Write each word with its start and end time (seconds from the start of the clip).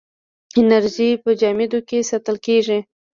انرژي 0.59 1.09
په 1.23 1.29
جامدو 1.41 1.79
کې 1.89 2.07
ساتل 2.09 2.37
کېږي. 2.45 2.79